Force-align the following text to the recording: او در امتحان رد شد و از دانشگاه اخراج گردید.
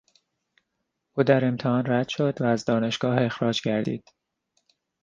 او 1.13 1.23
در 1.23 1.45
امتحان 1.45 1.83
رد 1.87 2.07
شد 2.09 2.41
و 2.41 2.45
از 2.45 2.65
دانشگاه 2.65 3.21
اخراج 3.21 3.61
گردید. 3.61 4.03